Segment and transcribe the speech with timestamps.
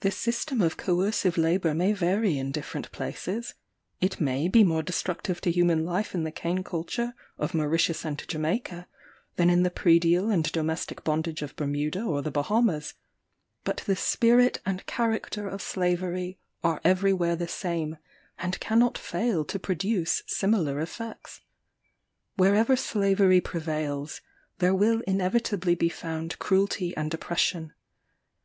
[0.00, 3.54] The system of coercive labour may vary in different places;
[4.00, 8.18] it may be more destructive to human life in the cane culture of Mauritius and
[8.26, 8.88] Jamaica,
[9.36, 12.94] than in the predial and domestic bondage of Bermuda or the Bahamas,
[13.62, 17.96] but the spirit and character of slavery are every where the same,
[18.40, 21.42] and cannot fail to produce similar effects.
[22.36, 24.20] Wherever slavery prevails,
[24.58, 27.72] there will inevitably be found cruelty and oppression.